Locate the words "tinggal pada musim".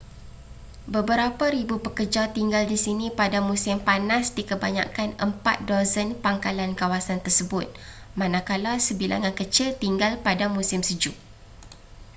9.83-10.81